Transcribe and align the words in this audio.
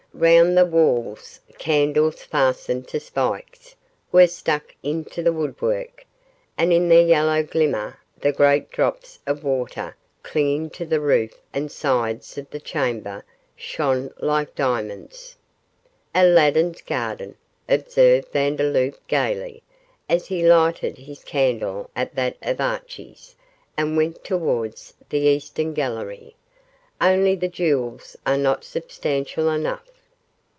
Round 0.13 0.57
the 0.57 0.65
walls 0.65 1.39
candles 1.57 2.21
fastened 2.23 2.85
to 2.89 2.99
spikes 2.99 3.75
were 4.11 4.27
stuck 4.27 4.75
into 4.83 5.23
the 5.23 5.31
woodwork, 5.31 6.05
and 6.57 6.73
in 6.73 6.89
their 6.89 7.01
yellow 7.01 7.41
glimmer 7.43 7.97
the 8.19 8.33
great 8.33 8.69
drops 8.69 9.19
of 9.25 9.45
water 9.45 9.95
clinging 10.21 10.69
to 10.71 10.85
the 10.85 10.99
roof 10.99 11.33
and 11.53 11.71
sides 11.71 12.37
of 12.37 12.49
the 12.49 12.59
chamber 12.59 13.23
shone 13.55 14.13
like 14.19 14.53
diamonds. 14.53 15.37
'Aladdin's 16.13 16.81
garden,' 16.81 17.37
observed 17.69 18.27
Vandeloup, 18.33 18.97
gaily, 19.07 19.63
as 20.09 20.25
he 20.27 20.45
lighted 20.45 20.97
his 20.97 21.23
candle 21.23 21.89
at 21.95 22.13
that 22.15 22.35
of 22.41 22.59
Archie's 22.59 23.35
and 23.77 23.95
went 23.95 24.25
towards 24.25 24.93
the 25.07 25.19
eastern 25.19 25.73
gallery, 25.73 26.35
'only 26.99 27.33
the 27.33 27.47
jewels 27.47 28.17
are 28.25 28.37
not 28.37 28.65
substantial 28.65 29.49
enough. 29.49 29.85